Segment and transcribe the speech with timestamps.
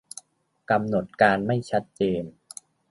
[0.69, 2.23] -กำหนดการไม่ชัดเจน